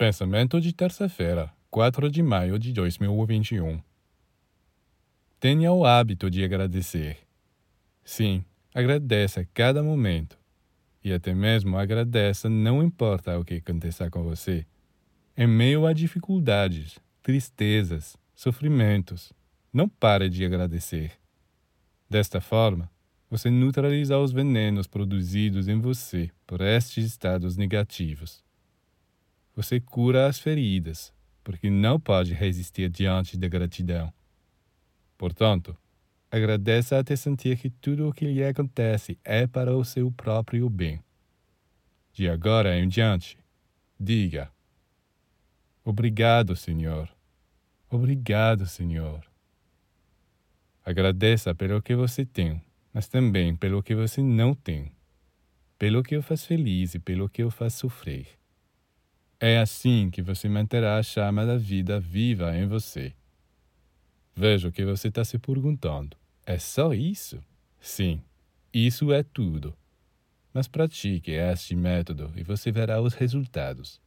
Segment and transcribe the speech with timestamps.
[0.00, 3.82] Pensamento de terça-feira, 4 de maio de 2021.
[5.38, 7.18] Tenha o hábito de agradecer.
[8.02, 8.42] Sim,
[8.74, 10.38] agradeça cada momento.
[11.04, 14.64] E até mesmo agradeça não importa o que aconteça com você.
[15.36, 19.34] Em meio a dificuldades, tristezas, sofrimentos,
[19.70, 21.12] não pare de agradecer.
[22.08, 22.90] Desta forma,
[23.28, 28.42] você neutraliza os venenos produzidos em você por estes estados negativos.
[29.60, 31.12] Você cura as feridas,
[31.44, 34.10] porque não pode resistir diante da gratidão.
[35.18, 35.76] Portanto,
[36.30, 40.98] agradeça até sentir que tudo o que lhe acontece é para o seu próprio bem.
[42.12, 43.36] De agora em diante,
[43.98, 44.50] diga:
[45.84, 47.08] Obrigado, Senhor.
[47.90, 49.20] Obrigado, Senhor.
[50.82, 54.92] Agradeça pelo que você tem mas também pelo que você não tem,
[55.78, 58.39] pelo que o faz feliz e pelo que o faz sofrer.
[59.42, 63.14] É assim que você manterá a chama da vida viva em você.
[64.36, 67.42] Vejo que você está se perguntando: é só isso?
[67.80, 68.20] Sim,
[68.72, 69.74] isso é tudo.
[70.52, 73.98] Mas pratique este método e você verá os resultados.